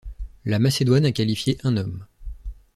[0.45, 2.07] La Macédoine a qualifié un homme.